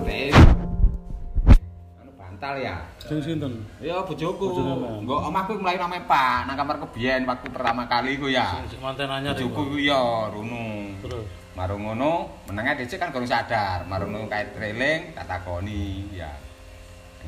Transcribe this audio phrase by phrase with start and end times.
[0.00, 0.32] Teh.
[2.00, 2.80] Anu bantal ya.
[3.04, 3.68] Sing sinten?
[3.84, 4.48] Ya bojoku.
[5.04, 8.64] Nggo omahku mulai nang Pak, nang kamar kebiyen waktu pertama kali ku ya.
[8.64, 9.52] Sing manten anyar iku.
[9.52, 10.96] Bojoku ku ya runu.
[11.04, 11.28] Terus.
[11.52, 13.84] Marung ngono, menenge dhisik kan kurang sadar.
[13.84, 16.32] Marung ngono kae treling tak takoni ya.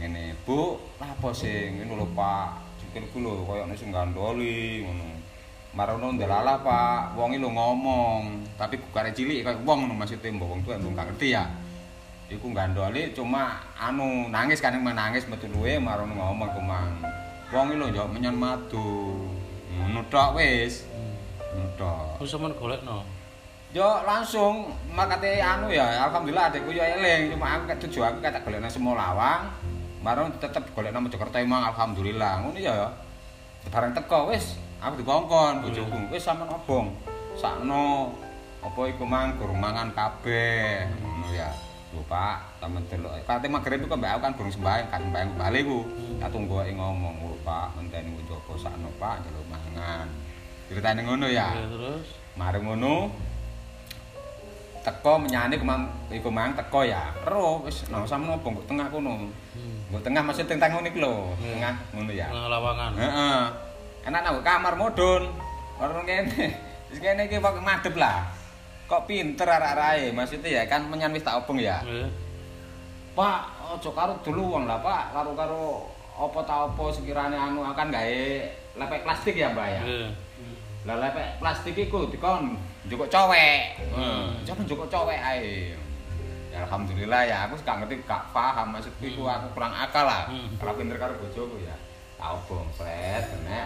[0.00, 2.80] Ngene, Bu, apa sing ngono lho Pak?
[2.80, 5.20] Sikilku lho koyo nek sing gandoli ngono.
[5.76, 10.32] Marung ngono ndelala Pak, wong iki lho ngomong, tapi gugare cilik koyo wong ngono maksudnya
[10.32, 11.44] mbok wong tuwa mbok ngerti ya.
[12.32, 17.04] Iku gandoli cuma anu nangis kan nangis metu luwe marung ngomong ku mang.
[17.52, 19.20] Wong iki lho njawab menyan madu.
[19.76, 20.88] Ngono tok wis.
[21.52, 22.16] Ngono tok.
[22.18, 23.04] Terus sampean golekno.
[23.76, 27.36] Yo langsung makate anu ya alhamdulillah adekku yo eling.
[27.36, 29.42] Cuma aku ket tujuan aku kata golek nang Semolawang
[30.00, 32.40] marang tetep golek nang Mojokerto emang alhamdulillah.
[32.40, 32.88] Ngono ya
[33.68, 34.56] bareng teko wis.
[34.80, 36.08] Aku dikongkon bojoku.
[36.08, 36.88] Wis sampean obong.
[37.36, 38.16] Sakno
[38.64, 40.88] apa iku mang mangan kabeh.
[41.04, 41.52] Ngono ya
[41.94, 45.60] lho Pak sampean delok kate magrib iku mbak aku kan durung sembahyang kan sembahyang bali
[45.62, 45.78] ku
[46.18, 50.10] tak tunggu ae ngomong lho Pak menteni njogo sakno Pak njaluk mangan
[50.66, 52.06] ceritane ngono ya Ya, terus.
[52.34, 53.14] Mari ngono.
[54.84, 57.08] Teko menyane kemang iku mang teko ya.
[57.24, 59.32] Ero wis no sampe nopo nggo tengah kono.
[59.56, 59.88] Hmm.
[59.88, 61.56] Nggo tengah maksud teng tengah niku lho, Hmm.
[61.56, 62.28] tengah ngono ya.
[62.28, 62.92] Nang lawangan.
[63.00, 63.40] Heeh.
[64.04, 65.32] Enak nang kamar modun.
[65.80, 66.52] Ora kene.
[66.92, 68.28] Wis kene iki kok madhep lah.
[68.84, 71.80] Kok pinter arek-areke, maksudnya ya kan menyan wis tak obong ya.
[71.84, 72.04] Ya.
[73.14, 73.40] Pak,
[73.78, 75.14] aja karo dulu wong lah, Pak.
[75.16, 78.22] Karo-karo apa ta apa sekirane anu akan gawe
[78.76, 79.82] lepek plastik ya, Mbak ya.
[79.82, 80.08] Ya.
[80.84, 83.80] Lah lepek plastik iku dikon njukuk cowek.
[83.80, 85.72] Heeh, coba njukuk cowek ae.
[86.52, 90.28] Ya alhamdulillah ya aku gak ngerti gak paham maksudku iku aku kurang akal lah.
[90.28, 90.54] Hmm.
[90.60, 91.74] Kalau pinter karo bojoku ya.
[92.20, 93.62] Tau bong flat kena.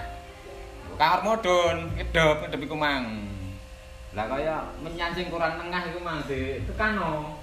[0.96, 3.28] Kamar modun, edop, edop iku mang.
[4.16, 7.36] Lah kaya menyancing kurang tengah iku mang di tekano.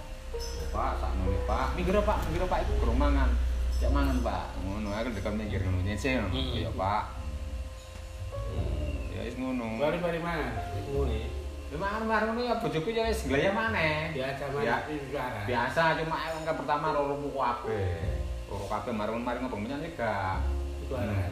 [0.73, 1.67] Pak, sakno nih Pak.
[1.77, 3.29] Minggir Pak, minggir Pak iku kurang mangan.
[3.77, 4.45] Cek mangan Pak.
[4.65, 6.33] Ngono aku dekat minggir ngono nyece ngono.
[6.33, 6.57] Hmm.
[6.57, 7.03] Ya Pak.
[9.13, 9.79] Ya wis ngono.
[9.79, 10.47] Bari bari mana?
[10.89, 11.21] Ngene.
[11.71, 14.11] Cuma anu karo ngono ya bojoku ya wis glaya maneh.
[14.11, 14.51] Biasa Ya.
[14.51, 15.39] mana di negara.
[15.47, 18.19] Biasa cuma yang ke pertama loro muku kabeh.
[18.49, 20.41] Loro kabeh marung mari ngobong menyan gak.
[20.83, 21.31] Itu aran.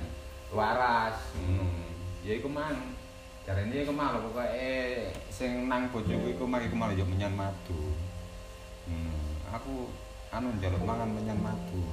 [0.53, 1.17] Waras.
[1.35, 1.89] Hmm.
[2.23, 2.95] Ya iku mang.
[3.43, 4.55] Jarene iku lho pokoke
[5.27, 7.75] sing nang bojoku iku mang iku malah yo menyan madu.
[8.87, 9.19] Hmm.
[9.51, 9.91] Aku
[10.31, 11.83] anu njaluk mangan menyan madu.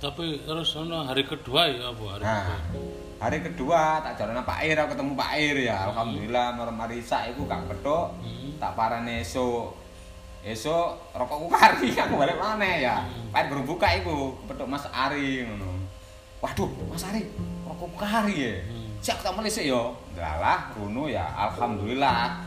[0.00, 2.88] Tapi terus ono hari kedua ya apa hari Nah, kedua?
[3.20, 5.76] hari kedua tak jalan Pak Ir, aku ketemu Pak Ir ya.
[5.88, 8.16] Alhamdulillah marang mari sak iku gak kethuk.
[8.20, 8.56] Hmm.
[8.56, 9.74] tak parane esuk
[10.40, 13.28] esuk rokokku kari aku balik maneh ya Hmm.
[13.28, 14.32] Pak guru buka iku
[14.64, 15.76] Mas Ari ngono
[16.40, 17.28] waduh Mas Ari
[17.64, 18.73] rokokku kari ya Hmm.
[19.04, 22.40] Siap tak mulai sih yo dalah runo ya alhamdulillah.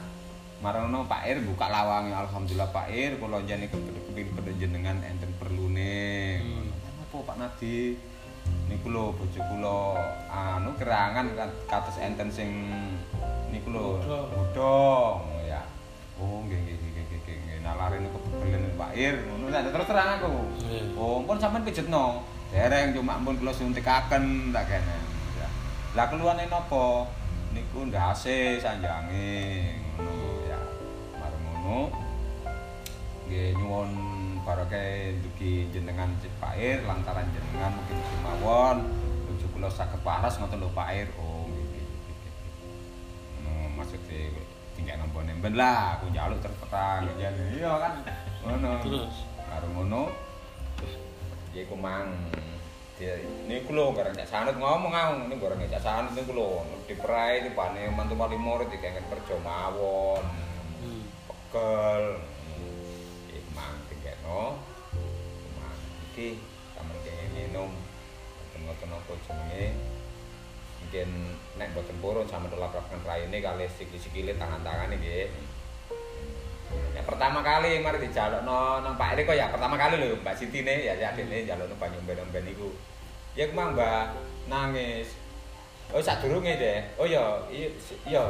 [0.58, 3.22] Marono Pak Ir buka lawang alhamdulillah Pak Ir.
[3.22, 6.42] Kula jane kepethuk jenengan enten perlune.
[6.42, 6.66] Hmm.
[6.66, 6.74] ngono.
[7.06, 7.94] Apa Pak Nadi?
[8.66, 9.82] Niku lho bojo kula
[10.34, 12.50] anu kerangan kat- kados enten sing
[13.54, 14.02] niku lho
[14.34, 15.62] bodong ya.
[16.18, 17.58] Oh nggih nggih nggih nggih nggih nggih.
[17.62, 19.30] Nalare niku kebelen Pak Ir.
[19.30, 20.32] Ngono lah terus terang aku.
[20.98, 24.98] Oh pun sampean pijetno dereng cuma ampun kula suntikaken tak kene.
[24.98, 25.07] ya
[25.98, 27.10] lah keluane napa
[27.58, 29.66] niku ndase sanjange
[29.98, 30.62] ngono ya.
[31.18, 31.90] Mareng ngono
[33.26, 33.90] nggih nyuwun
[34.46, 38.78] barake dugi jenengan Cik Pak Ir lantaran jenengan mungkin sumawon
[39.26, 41.90] bojo kula saged waras ngoten lho Pak Ir oh nggih
[43.42, 44.38] ngono maksudnya
[44.78, 46.46] tinggal nombone ben lah aku njaluk
[47.18, 47.94] ya iya kan?
[48.46, 48.86] Ngono.
[48.86, 49.16] Terus?
[49.50, 50.14] Karo ngono.
[51.58, 52.14] Ya iku mang
[52.98, 53.14] dia
[53.46, 57.94] niku lho cak sanut ngomong aku ini garang cak sanut niku lho diperai di pane
[57.94, 60.26] mantu wali murid dikengen kerja mawon.
[60.82, 61.06] Hmm.
[61.30, 62.04] pekel
[63.30, 64.58] iku mang tingkeno
[65.62, 65.78] mang
[66.10, 66.42] iki
[66.74, 67.70] sampeyan kenging minum.
[68.58, 69.66] Ngoten apa jenenge.
[70.82, 71.10] Mungkin
[71.62, 75.30] nek boten purun sampe laprakan raine kali sikil-sikile tangan-tangan nggih
[76.96, 80.62] Ya pertama kali mari dijalukno nang Pak Eri kok ya pertama kali lho Mbak Siti
[80.66, 82.70] ne ya ya dene jalukno banyu omben-omben iku.
[83.38, 84.04] Ya kemang Mbak
[84.52, 85.14] nangis.
[85.96, 86.84] Oh sadurunge deh.
[87.00, 88.24] Oh iya iya si- iya.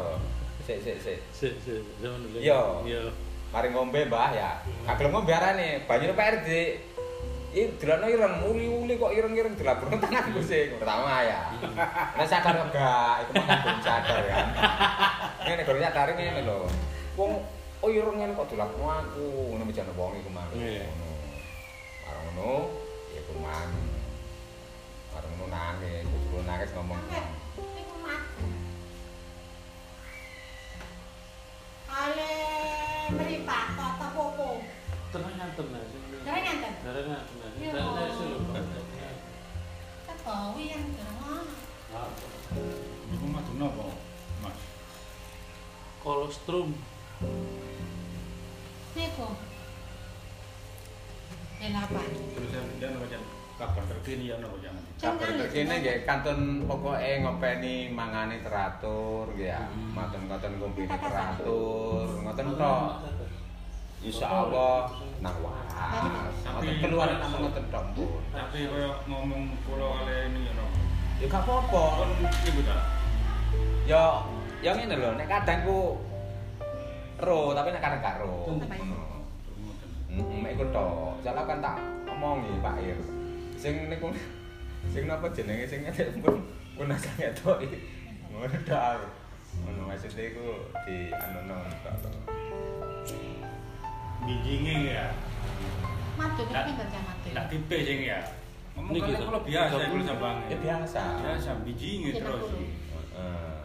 [0.68, 1.19] Sik sik sik.
[1.31, 1.74] si si
[2.04, 2.38] zaman dulu.
[2.38, 2.62] Iya.
[2.86, 3.01] Iya.
[3.50, 4.51] Mari ngombe Mbah ya.
[4.86, 6.62] Kagel ngombe arane banyune Pak di
[7.57, 11.48] Ih, delokno ireng, uli-uli kok ireng-ireng dilabur tangan sing pertama ya.
[12.13, 14.38] Nek sadar enggak, itu mah sadar ya.
[15.48, 16.68] Ngene guru sadar ngene lho.
[17.18, 17.42] Wong
[17.88, 20.51] oh ireng ngene kok dilabur aku, ngono bejane wong iku mah.
[20.51, 20.92] Iya.
[20.92, 21.07] Ngono.
[22.04, 22.51] Ngono,
[23.16, 23.69] ya kuman.
[25.16, 27.00] Marang ngono nangis, bojoku nangis ngomong.
[31.88, 32.31] Ale
[33.16, 34.60] meripat tata popo.
[35.07, 36.18] Terus ini.
[36.28, 36.74] Darah nyanten.
[36.84, 37.36] Darah nyanten.
[37.39, 37.51] lah.
[37.56, 37.72] Iya.
[37.72, 38.63] Lho, Pak.
[40.28, 40.84] Tak yang.
[43.16, 43.88] Iku madu napa,
[44.44, 44.60] Mas?
[46.04, 46.75] Kolostrum.
[49.18, 49.34] Niku.
[51.58, 52.02] Dan apa?
[52.38, 53.24] Pindah napa jan
[53.58, 54.78] kabar terkini ya napa jan.
[55.02, 59.66] Terkini nggih kantun pokoke ngopeni mangane teratur ya.
[59.74, 63.10] Maten-maten ngombene teratur, ngoten tok.
[64.06, 64.86] Insyaallah
[65.25, 66.38] nang waras.
[66.46, 67.66] Ngoten keluar nang ngoten
[67.98, 68.22] Bu.
[68.30, 70.66] Tapi koyo ngomong kula kali ini ya.
[71.18, 72.06] Ya gak apa-apa.
[73.90, 74.22] Ya
[74.62, 75.98] ya ngene lho, nek kadang ku
[77.18, 78.22] ro, tapi nek kadang gak
[80.12, 81.19] mek iku tok.
[81.21, 81.77] Salah kan tak
[82.07, 83.00] omongi Pak Ir.
[83.59, 84.12] Sing niku
[84.94, 86.39] sing napa jenenge sing ngedek pun
[86.80, 87.68] pun asal ngetoki.
[88.31, 89.04] Ngono tok.
[89.63, 90.48] Ngono maksudnya iku
[90.88, 91.39] di anu
[91.83, 92.15] tok.
[94.24, 95.07] Bijinge ya.
[96.18, 97.27] Nggak- tapi enggak matu.
[97.31, 98.19] Ndak tipe sing ya.
[98.77, 99.25] Ngomong kali to.
[99.25, 100.06] kula biasa iku puluh.
[100.06, 100.38] sambang.
[100.50, 101.01] Ya biasa.
[101.21, 102.50] Biasa bijinge terus.
[102.53, 103.62] Heeh.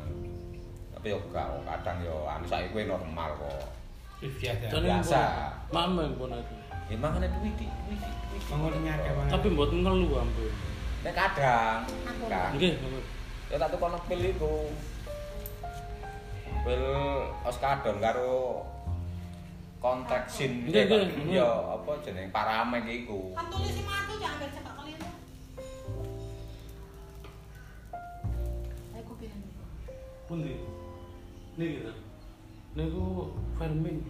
[0.97, 3.82] Tapi yo gak kadang yo anu saiki normal kok.
[4.23, 5.21] Dan Biasa.
[5.75, 6.55] Mama yang pun aku.
[6.87, 8.51] Ya mangane duit iki, duit iki, duit iki.
[8.55, 9.31] Mangone akeh banget.
[9.35, 10.53] Tapi mboten ngeluh ampun.
[11.03, 13.01] Nek kadang kan Nggih, Mama.
[13.51, 14.71] ya tak tukono pil iku.
[16.63, 16.85] Pil
[17.43, 18.63] oskadon karo
[19.83, 21.43] kontak sin Nggih, nggih, nggih.
[21.43, 23.35] ya apa jeneng paramek iku.
[23.35, 24.47] Kan tulis si matu jangan
[24.79, 25.11] keliru.
[29.19, 29.35] Gitu.
[30.31, 30.55] Pundi?
[31.59, 31.91] Niki.
[32.73, 33.29] Niku
[33.61, 34.01] Fermin.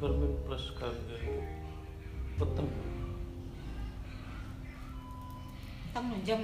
[0.00, 1.20] Fermin plus kangge
[2.40, 2.72] peteng.
[5.92, 6.40] Tang nunjem.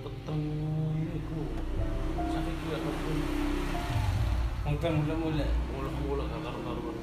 [0.00, 0.40] Peteng
[0.96, 1.40] niku.
[2.24, 3.16] Sakit juga ampun.
[4.64, 5.46] Mungkin mula-mula.
[5.68, 6.96] Mula-mula gak karu-karuan.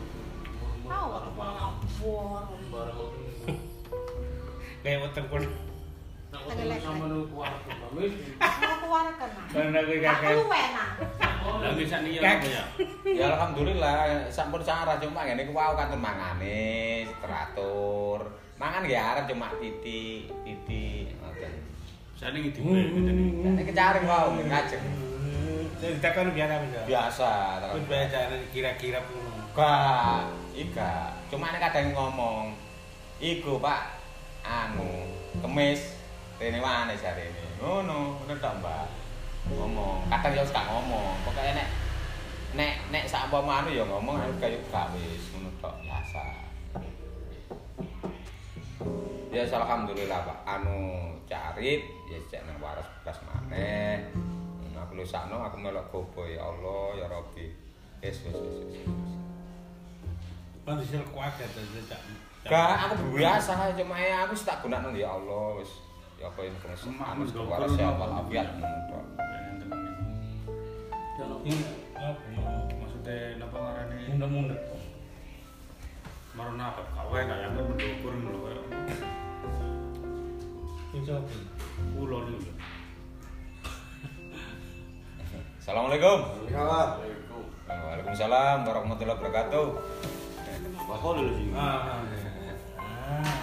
[0.90, 2.50] Tahu aku malah ngabur.
[2.74, 2.98] Barang.
[4.82, 5.26] Kayak weteng.
[6.34, 8.10] Nah, waktu sama nu kuat Mami.
[8.42, 9.30] Mau keluar kan?
[9.54, 10.36] Karena aku kakek.
[11.62, 12.64] Lah bisa apa ya?
[13.20, 18.26] Ya alhamdulillah sampun sarah cuma ngene iku wau kantun mangane teratur.
[18.58, 21.54] Mangan ya arep cuma titik, titik ngoten.
[22.18, 23.46] Saya ini dipe ngeten iki.
[23.46, 24.84] Nek kecaring wau ngajeng.
[25.84, 26.80] Jadi kita kan biasa bisa.
[26.88, 27.32] Biasa.
[27.60, 28.20] Terus baca
[28.56, 29.36] kira-kira pun.
[29.52, 30.24] Gak,
[30.56, 31.12] ika.
[31.28, 32.56] Cuma nek kadang ngomong,
[33.20, 34.00] iku Pak,
[34.48, 35.12] anu,
[35.44, 36.00] kemis,
[36.40, 37.46] rene wane jarene.
[37.60, 39.03] Ngono, ngono tok Mbak.
[39.52, 41.20] Ngomong, kadang ya gak ngomong.
[41.28, 41.68] Pokoke nek
[42.54, 46.26] nek nek sak umpama anu ya ngomong anu kaya gak wis ngono tok biasa.
[49.34, 50.40] Ya alhamdulillah Pak.
[50.46, 54.06] Anu carit ya cek nang waras belas maneh.
[54.72, 57.50] Nah, Aku lu sakno aku melok gobo ya Allah ya Rabbi.
[58.06, 58.58] Wis wis wis.
[58.70, 58.86] wis.
[60.64, 62.00] Manusia ya terus tak.
[62.44, 65.82] Gak, aku biasa cuma ya aku tak gunakno ya Allah wis.
[66.22, 68.30] Ya apa yang kena anu waras ngono tok.
[68.30, 69.33] Ngeten iki.
[71.44, 72.24] Apa?
[72.80, 73.60] Maksudnya napa
[76.64, 77.68] apa kawe kayak lho
[78.00, 78.64] kula niku lho.
[85.60, 86.20] Assalamualaikum.
[87.68, 89.68] Waalaikumsalam warahmatullahi wabarakatuh.
[90.88, 91.52] Bakal lho sing.
[91.60, 92.08] Ah.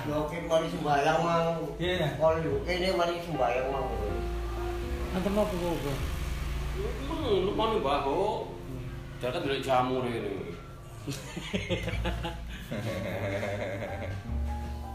[0.09, 1.69] Oke, mari sembayang mang.
[1.77, 2.17] Iya.
[2.17, 3.93] Kalau ini mari sembayang mang.
[5.21, 6.17] Apa kok?
[6.81, 8.49] Hmm, lupa nih bahu.
[9.21, 10.57] Dia kan dari jamu nih ini.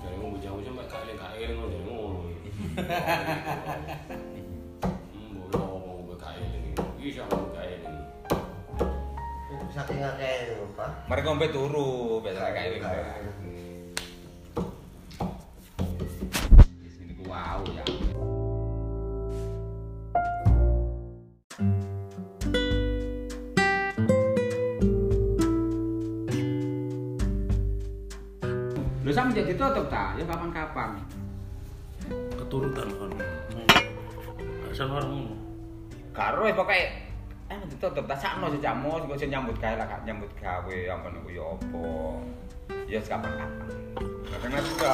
[0.01, 2.19] Jadi mau jamu sampai kali kali ngono jadi ngono.
[5.13, 5.77] Hmm, boleh mau
[6.41, 6.73] ini.
[6.73, 7.93] Mau BKI ini.
[9.75, 9.99] Saking.
[11.11, 12.87] Mari ngombe turu biasanya kayak ini.
[16.79, 17.83] Di sini ku wow ya.
[29.15, 30.11] Lho sama jadi tutup ta?
[30.19, 30.99] Ya kapan-kapan.
[32.35, 33.11] Keturutan kan.
[34.67, 35.31] Asal orang.
[36.11, 36.83] Karo wis pokoke
[37.47, 41.31] eh ditutup ta sakno sing jamu sing sing nyambut gawe lah nyambut gawe ampun niku
[41.31, 41.87] ya apa.
[42.91, 43.67] Ya kapan-kapan.
[44.35, 44.93] Karena juga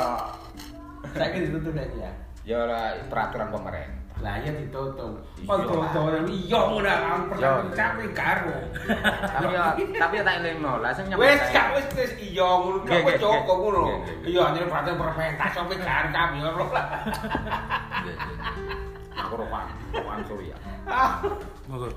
[1.17, 2.13] Saya ditutup aja.
[2.45, 4.00] ya ora peraturan pemerintah.
[4.21, 5.17] Lah ya ditutup.
[5.41, 5.47] Iya.
[5.49, 6.97] Kontrol iya udah
[7.33, 7.51] Iya.
[7.73, 8.53] capek karo.
[9.25, 9.65] tapi ya
[9.97, 11.49] tapi ya tak elingno lah sing Wes gawe.
[11.49, 13.17] gak wes wes iya ngono kok nggih.
[13.49, 13.83] ngono.
[14.21, 16.85] Iya anjir perhatian pemerintah sampe kan kami ngono lah.
[18.05, 18.47] Iya, iya.
[19.25, 20.55] Aku rokan, rokan Surya.
[21.65, 21.87] Monggo.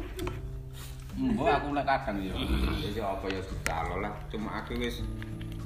[1.14, 2.34] Mbok aku nek kadang ya.
[2.90, 4.12] Ya apa ya segala lah.
[4.32, 5.04] Cuma aku wis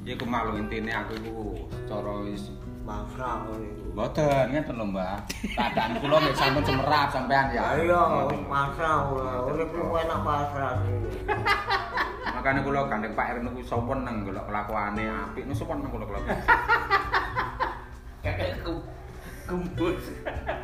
[0.07, 2.49] Ya iku malu intine aku iku cara wis
[2.89, 3.85] Mangsa ngono iku.
[3.93, 5.21] Mboten ngeten lho, Mbah.
[5.45, 7.77] Keadaan kula nggih sampun cemerap sampean ya.
[7.77, 9.53] Ayo, mangsa ngono.
[9.53, 11.13] Urip ku enak pasrah ini.
[12.33, 16.41] Makane kula gandeng Pak Ern niku seneng golek kelakuane apik niku seneng kula kelakuane.
[18.25, 18.65] Kakek
[19.45, 19.93] kumpul.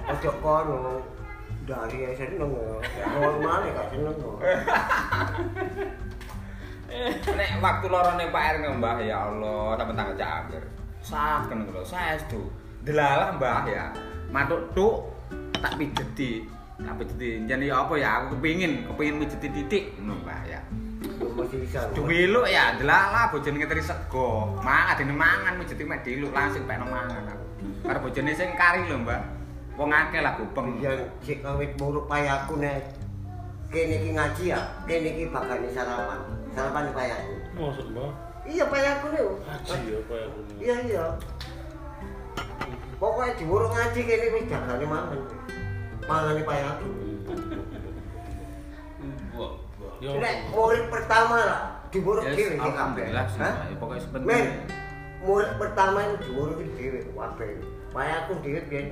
[0.08, 1.04] Ojo kono.
[1.68, 3.04] Dari seneng ya.
[3.20, 4.36] Normal gak seneng kok.
[7.36, 10.64] Nek waktu lorone Pak Ern Mbah ya Allah, sampean tanggal cakir.
[11.04, 12.48] Saken kula, saestu.
[12.80, 13.92] Delalah Mbah ya.
[14.32, 15.12] Matuk tuk
[15.60, 16.48] tak pijeti.
[16.80, 17.44] Tak pijeti.
[17.44, 20.60] Jadi apa ya aku kepingin, kepingin pijeti titik ngono Mbah ya.
[21.92, 24.56] Duwiluk ya, delalah bojone ngeteri sego.
[24.64, 27.46] Mang adene mangan pijeti mek diluk langsung pekno mangan aku.
[27.84, 29.22] Karo bojone sing kari lho, Mbak.
[29.76, 30.80] Wong akeh lah gupeng.
[30.80, 32.80] Yang sik kawit buruk payaku nek
[33.68, 36.20] kene iki ngaji ya, kene iki bakal sarapan.
[36.56, 37.34] Sarapan payaku.
[37.58, 38.33] Masuk mbak.
[38.44, 39.24] Iya payaku nih.
[39.48, 40.54] Haji ya apa ya ini.
[40.60, 41.04] Iya iya.
[43.00, 45.20] Pokoknya diwuruk ngaji kene wis jagane mangan.
[46.04, 46.88] Mangane payaku.
[50.04, 53.40] Nek murid pertama lah dhewe sing alhamdulillah kabeh.
[53.40, 53.54] Hah?
[53.54, 53.70] Mbak.
[53.70, 54.28] Ya, pokoknya sepenting.
[54.28, 54.44] Men,
[55.24, 57.50] murid pertama itu diwuruk dhewe kabeh.
[57.96, 58.86] Payaku dhewe biyen.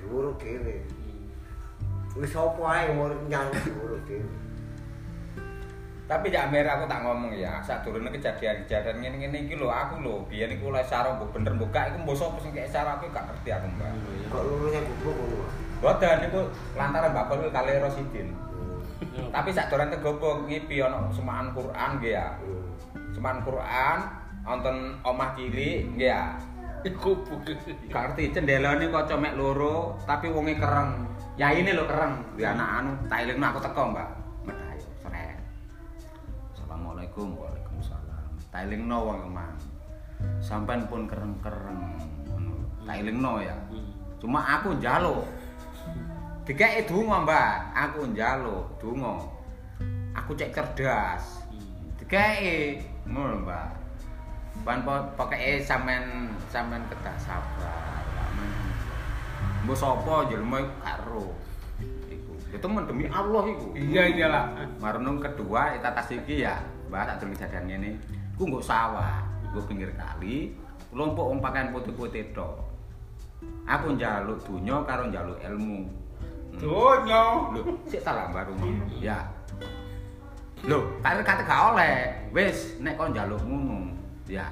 [0.00, 0.74] Diwuruk dhewe.
[2.16, 4.24] Wis apa ae murid nyang diwuruk dhewe.
[6.12, 10.52] Tapi jak mer aku tak ngomong ya, sadurunge kejadian-kejadian ngene-ngene iki lho aku lho, biyen
[10.52, 13.66] iku oleh sarung mbok bener mbok gak iku mbok sapa sing aku gak ngerti aku,
[13.72, 13.92] Mbak.
[14.28, 15.44] Kok lurunya goblok ngono.
[15.80, 16.40] Boten niku
[16.76, 18.28] lantaran Mbak Kol kali Rosidin.
[18.28, 19.24] Ya.
[19.32, 22.28] Tapi sak doran tegopo ngipi ana semaan Quran nggih ya.
[23.16, 23.98] Semaan Quran
[24.44, 24.76] wonten
[25.08, 26.36] omah cilik nggih ya.
[26.84, 27.56] Iku bukan.
[27.88, 31.08] Gak ngerti cendelane kaca mek loro, tapi wonge kereng.
[31.40, 34.21] Ya ini lho kereng, di anak anu, tak elingno aku teko, Mbak.
[38.52, 39.56] Tak elingno wong emang.
[40.44, 41.80] Sampai pun kereng-kereng
[42.28, 42.68] ngono.
[42.84, 43.56] Tak elingno ya.
[44.20, 45.24] Cuma aku njaluk.
[46.44, 47.54] Dikeke donga, Mbak.
[47.72, 49.24] Aku njaluk donga.
[50.12, 51.48] Aku cek cerdas.
[51.96, 53.68] Dikeke ngono, Mbak.
[54.68, 58.04] Pan pokoke sampean sampean kedah sabar.
[59.64, 61.26] Mbok sapa jelema iku karo.
[62.12, 62.32] Iku.
[62.52, 63.72] Ya temen demi Allah iku.
[63.72, 64.44] Iya iyalah.
[64.76, 66.60] Marunung kedua etatas iki ya,
[66.92, 67.90] Mbak tak durung kejadian ngene.
[68.36, 69.22] Ku nggo sawah,
[69.52, 70.56] nggo pinggir kali,
[70.90, 72.56] kelompok wong pakaian putih-putih tok.
[73.66, 75.86] Aku njaluk donya karo njaluk ilmu.
[76.52, 76.58] Hmm.
[76.58, 77.22] Donya.
[77.54, 78.68] Lho, sik salah rumah.
[79.00, 79.18] Ya.
[80.62, 81.96] Lho, kare kate gak oleh.
[82.30, 83.92] Wis, nek kau njaluk ngono,
[84.26, 84.46] ya.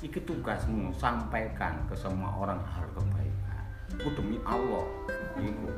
[0.00, 3.64] Iki tugasmu sampaikan ke semua orang hal kebaikan.
[4.00, 4.84] Ku demi Allah.
[5.40, 5.68] Niku,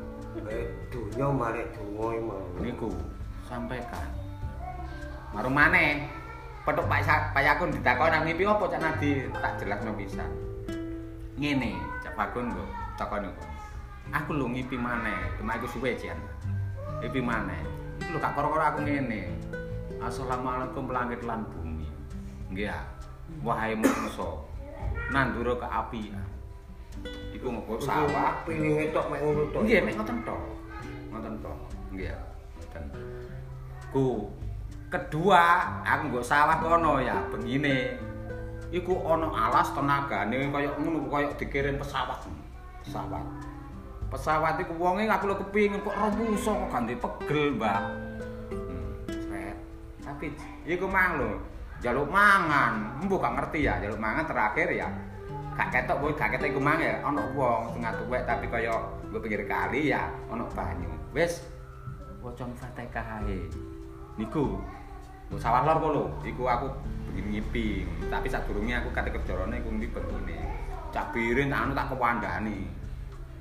[0.52, 2.44] Eh, dunya marek donga emang.
[2.60, 2.92] niku
[3.48, 4.04] sampaikan.
[5.32, 6.04] Maru maneh.
[6.66, 10.26] Petuk Pak Pak Yakun ditakon nang ngipi apa cak Nadi tak jelasno pisan.
[11.38, 12.68] Ngene, Cak Bakun kok
[12.98, 13.46] takon iku.
[14.10, 16.18] Aku lho ngipi maneh, cuma iku suwe jan.
[16.98, 17.62] Ngipi maneh.
[18.02, 19.30] Iku lho gak karo-karo aku ngene.
[20.02, 21.86] Assalamualaikum langit lan bumi.
[22.50, 22.82] Nggih ya.
[23.46, 24.42] Wahai manusa,
[25.14, 26.26] nandura keapian.
[27.30, 29.62] Iku nggo sawah Pilinge tok mek ngono tok.
[29.62, 30.42] Nggih, mek ngoten tok.
[31.14, 31.58] Ngoten tok.
[31.94, 32.10] Nggih.
[32.58, 32.84] Ngoten.
[33.94, 34.34] Ku
[34.86, 35.42] kedua,
[35.82, 37.98] aku nggo sawah kono ya, bengine.
[38.74, 42.18] Iku ana alas tenagane kaya ngono kaya dikirim pesawat.
[42.82, 43.22] Pesawat.
[44.10, 47.80] Pesawat iku wonge aku lho kepingin kok remuso kok ganti pegel, Mbak.
[48.50, 49.54] Hmm.
[50.02, 50.26] Tapi
[50.66, 51.30] iku mang lho,
[51.82, 53.02] jaluk mangan.
[53.06, 54.88] Mbok gak ngerti ya, jaluk mangan terakhir ya.
[55.56, 58.74] Gak ketok kowe gak ketok iku mang ya, ana wong tengah tuwek tapi kaya
[59.08, 60.90] nggo pinggir kali ya, ana banyu.
[61.14, 61.42] Wis
[62.22, 63.22] waca Fatihah.
[64.16, 64.60] Niku
[65.26, 66.66] Mbok sawah lor kok lho, iku aku
[67.10, 67.82] begini ngipi.
[68.06, 70.38] Tapi sadurunge aku kate kerjane iku ndi bentune.
[70.94, 72.62] Cak birin tak anu tak kewandani.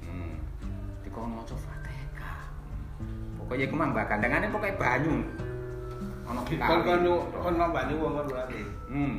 [0.02, 0.34] Hmm.
[1.06, 2.42] Dikono maca Fatihah.
[3.38, 5.22] Pokoknya iku mang mbak gandengane pokoke banyu.
[6.26, 7.06] Ana Kon kali.
[7.06, 7.06] kon
[7.38, 8.66] kon nambani wong berarti.
[8.90, 9.16] Hmm.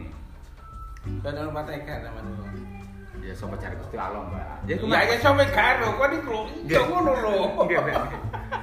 [1.23, 2.51] Kon ono patekan namanya.
[3.23, 4.71] Ya sapa cari Gusti Allah, Mbak.
[4.71, 5.07] Ya iku Ya mang.
[5.07, 6.39] ya sampe karo kon iku.
[6.67, 7.35] Yo ngono lho.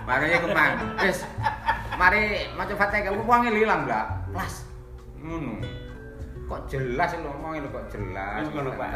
[0.04, 0.72] Makanya iku mang.
[1.00, 1.24] Wis.
[2.04, 4.36] Mari maca Fatihah wonge lilang, Mbak.
[4.36, 4.68] Las.
[5.24, 5.64] Ngono.
[6.52, 8.44] Kok jelas lho omonge lho kok jelas.
[8.52, 8.92] Ngono Pak.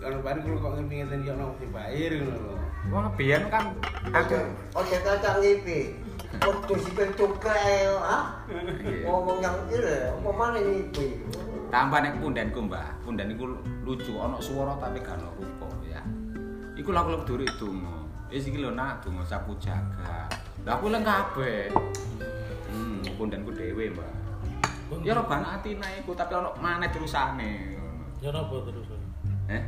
[0.00, 2.54] Kalau baru kalau kok ngepingin yo nang dibayar ngono lho.
[2.88, 3.76] Wong biyen kan
[4.16, 4.38] Ojo,
[4.72, 5.92] ojo cacak ngipi.
[6.40, 8.40] Ojo sikil cukai, ha?
[9.04, 11.20] Ngomong yang ini, apa mana ngipi?
[11.68, 13.44] tambah nek pundanku mbak pundan iku
[13.84, 16.00] lucu ana swara tapi gak ana rupa ya
[16.80, 20.32] iku lak lek duri donga wis iki lho nak donga sapu jaga
[20.66, 21.70] lha aku leng kabeh
[22.70, 24.18] hmm pundanku dhewe mbak
[25.04, 27.76] Ya robana atina iku tapi ono maneh terusane.
[28.24, 28.88] Ya napa terus?
[29.52, 29.62] Eh?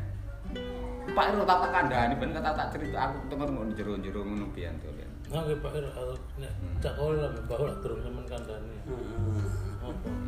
[1.13, 4.89] Pak Iro tak kandhani ben tak tak cerita aku ngono jero-jero ngono pian to.
[4.97, 5.11] Pian.
[5.31, 5.85] Nah, nggih Pak Ir,
[6.41, 8.77] nek cak kau lah bawa lah turun sampean kandhane.
[8.89, 9.70] Apa?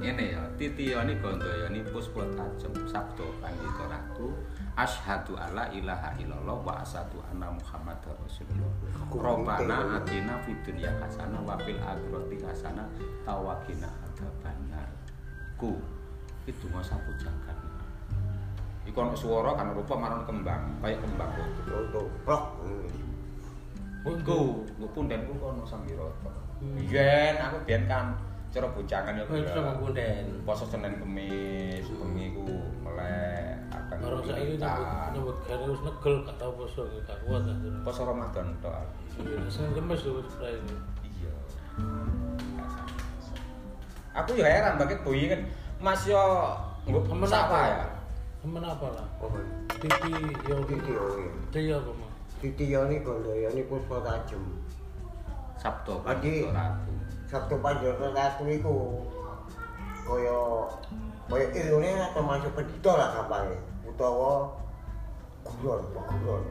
[0.02, 4.34] Ngene ya, titiyani gandayani puspa tajem sabda pandita ratu
[4.74, 8.72] asyhadu alla ilaha illallah wa asyhadu anna muhammadar rasulullah.
[9.12, 12.86] Robbana atina fid dunya hasanah wa fil akhirati hasanah
[13.22, 14.88] tawakina adzabannar.
[15.54, 15.78] Ku
[16.48, 17.54] itu mau sapu jagat.
[18.82, 21.30] Iku ana swara kan rupa marang kembang, kaya kembang.
[21.70, 22.44] Contoh, blok.
[24.02, 26.34] Iku, nggo pundenku kono sambiroto.
[26.58, 28.18] Biyen aku biyen kan
[28.52, 29.24] cara bojangan ya.
[29.24, 30.24] Ngkunden.
[30.44, 32.44] Poso Senin Kamis, bengi ku
[32.84, 37.56] melek akan Orang saiki nyebut nyebut gawe wis negel gak tau poso gak kuat ah.
[37.80, 38.76] poso Ramadan tok.
[39.24, 40.28] Iya, Senin kemis wis.
[40.44, 41.32] Iya.
[44.12, 45.40] Aku ya heran banget boy kan
[45.80, 46.20] Mas yo
[46.84, 47.58] nggo Temen apa?
[47.64, 47.84] ya?
[48.44, 49.06] Temen apa lah?
[49.24, 49.32] Oh,
[49.80, 50.12] Titi
[50.46, 51.32] yang Titi oh iya.
[51.48, 52.10] Titi mah?
[52.42, 54.42] Titiyani gandayani puspa tajem.
[55.56, 56.50] Sabtu Adi.
[57.32, 59.08] Sabtu Panjang Ratu iku
[60.04, 60.68] kaya
[61.32, 63.56] kaya ilune termasuk pendito lah kapange
[63.88, 64.52] utawa
[65.40, 66.44] gulon, gulon.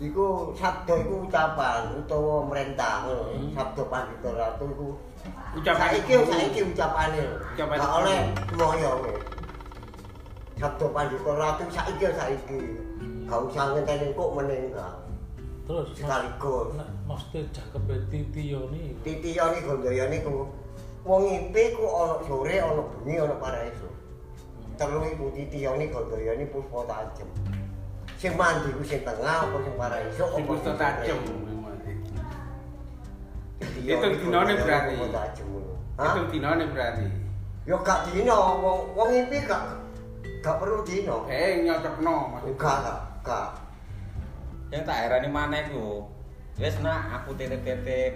[0.00, 3.32] Iku sabda iku ucapan utawa merentah ngono.
[3.56, 4.88] Sabda Pandita Ratu iku
[5.56, 6.28] Ucapan saiki iku.
[6.28, 7.24] saiki ucapane.
[7.56, 8.20] Ucapan Gak oleh
[8.52, 9.16] semoyo kowe.
[10.60, 12.60] Sabda Pandita Ratu saiki saiki.
[13.28, 15.09] Gak usah ngenteni kok meneng gak.
[15.70, 16.74] Terus Sekaligus.
[16.74, 20.50] nek maksudnya jangkep Titi ini Titiyane gandayane ku
[21.06, 23.86] wong ngimpi ku ana sore ana bengi ana paraeso.
[24.74, 27.30] Telu iku titiyane gandayane puspa tajem.
[28.18, 31.18] Sing mandi ku sing tengah apa sing paraeso Sing apa puspa tajem.
[33.86, 34.94] Hitung dinane berarti.
[34.98, 37.06] Itu dinane berarti.
[37.62, 39.78] Yo gak dino wong wong ngimpi gak
[40.42, 41.30] gak perlu dino.
[41.30, 42.58] Eh nyocokno maksudnya.
[42.58, 43.69] Gak gak gak.
[44.70, 46.06] Yang tak herani maneh ku.
[46.58, 48.14] Wis nak aku titip-titip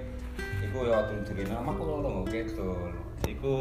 [0.62, 2.94] iku ya dulur-dulur nama aku lho kidul.
[3.26, 3.54] Iku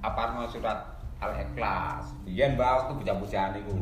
[0.00, 0.80] aparno surat
[1.20, 2.16] Al-Ikhlas.
[2.24, 3.76] Biyen Mbak waktu bocah-bocahan iku.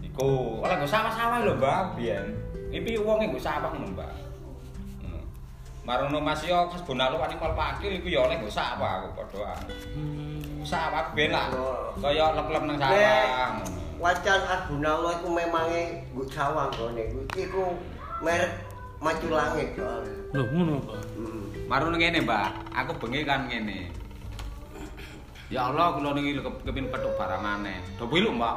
[0.00, 0.28] Iku
[0.64, 2.32] oleh nggo sawah-sawah lho Mbak biyen.
[2.72, 4.12] Iki wonge nggo sawah ngono Mbak.
[5.04, 5.20] Ngono.
[5.84, 9.52] Marono Mas yo hasbunallah wa ni'mal wakil iku ya oleh nggo sawah aku padha.
[9.92, 10.64] Hmm.
[10.64, 11.48] Sawah ben lah.
[12.00, 13.79] Kaya lep-lep nang sawah.
[14.00, 17.04] Wacan Asbunallah iku memange nggo sawang gone.
[17.36, 17.76] Iku
[18.24, 18.64] merek
[18.96, 20.12] maju langit soalnya.
[20.32, 21.00] Loh, ngono Pak.
[21.20, 21.44] Hmm.
[21.68, 22.48] Marun ngene, Mbak.
[22.72, 23.92] Aku bengi kan ngene.
[25.52, 27.76] Ya Allah, kula niki lho kep- kepin petuk barang maneh.
[28.00, 28.56] Do lho, Mbak.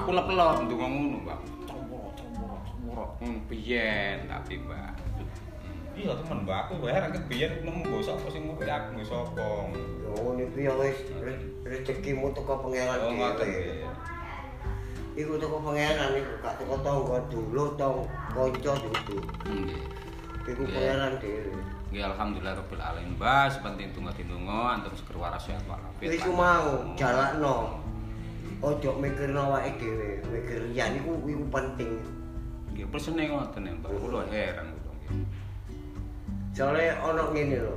[0.00, 1.40] Aku lepelop ndonga ngono, Mbak.
[3.20, 4.92] Hmm, biyen tapi, Mbak.
[6.00, 9.44] Iya temen Mbak, aku heran ket biyen nemu mbok sapa sing ngurus aku mbok sapa.
[10.00, 13.84] Yo ngono iku ya wis re- rezekimu teko pangeran Oh, dhewe.
[15.12, 19.16] Iku teko pangeran iku gak teko tangga dulu tong kanca dudu.
[19.44, 19.82] Nggih.
[20.48, 20.72] Iku Iya.
[20.72, 21.52] pangeran dhewe.
[21.92, 23.44] Nggih alhamdulillah rabbil alamin, Mbak.
[23.52, 26.16] Sepenting tunggu dinunga antum seger waras sehat walafiat.
[26.16, 27.76] Wis mau jalakno.
[28.60, 31.92] Ojo mikirno awake dhewe, mikir liyan iku iku penting.
[32.72, 33.90] Nggih, persene ngoten ya, Mbak.
[34.00, 35.28] Kula heran kula nggih.
[36.60, 37.76] Soale ana ngene lho.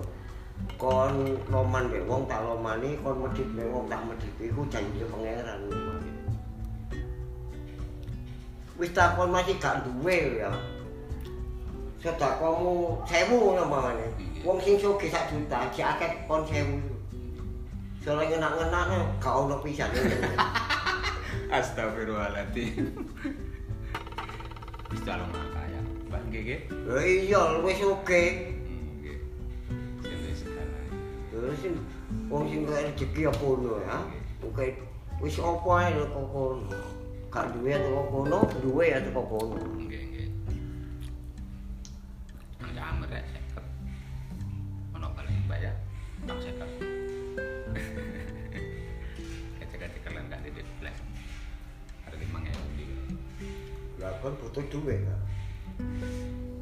[0.76, 4.34] Kon loman mbek wong tak lomani, kon medhit mbek wong tak medhit.
[4.44, 5.60] Iku janji pangeran.
[8.76, 10.52] Wis takon masih gak duwe ya.
[12.04, 14.04] Sedekahmu 1000 ngono mangane.
[14.44, 16.84] Wong sing sugih sak juta, si akeh kon 1000.
[18.04, 19.88] Soale ngenak-ngenak gak ono pisan.
[21.56, 22.92] Astagfirullahaladzim.
[24.92, 25.80] Wis calon kaya.
[26.12, 26.60] Mbak nggih nggih.
[26.84, 28.53] Lha iya wis oke.
[31.44, 31.52] Sing segala.
[31.52, 31.76] Terus sing
[32.32, 34.00] wong sing kaya rezeki apa ngono ya.
[34.48, 34.80] Oke
[35.20, 36.80] wis apa ae lho kok kono.
[37.34, 39.58] Gak duwe atau kok kono, duwe atau kok kono.
[39.76, 40.30] Nggih nggih.
[42.74, 43.66] Ya merek seket.
[44.96, 45.74] Ono paling ya.
[46.24, 46.70] Tak seket.
[49.60, 50.40] Kecek-kecek kalian gak
[50.80, 50.98] belas.
[52.08, 52.88] Ada lima ngewu di.
[54.00, 55.20] Lah kon butuh duwe kan.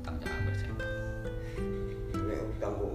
[0.01, 0.73] Tak jangan.
[2.17, 2.89] Nek utang kok